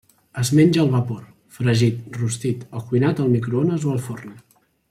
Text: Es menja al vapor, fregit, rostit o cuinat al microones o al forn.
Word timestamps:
Es 0.43 0.49
menja 0.59 0.79
al 0.83 0.89
vapor, 0.95 1.19
fregit, 1.57 2.01
rostit 2.21 2.67
o 2.81 2.85
cuinat 2.89 3.25
al 3.27 3.33
microones 3.39 3.91
o 3.91 3.97
al 3.97 4.05
forn. 4.09 4.39